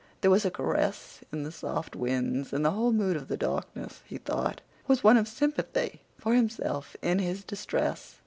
[0.21, 4.01] There was a caress in the soft winds; and the whole mood of the darkness,
[4.03, 8.19] he thought, was one of sympathy for himself in his distress.